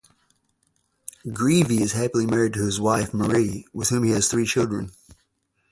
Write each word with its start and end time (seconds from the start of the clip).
Greevey 1.31 1.79
is 1.81 1.91
happily 1.91 2.25
married 2.25 2.53
to 2.53 2.63
his 2.65 2.79
wife 2.81 3.13
Marie, 3.13 3.67
with 3.71 3.89
whom 3.89 4.03
he 4.03 4.09
has 4.09 4.29
three 4.31 4.47
children. 4.47 4.89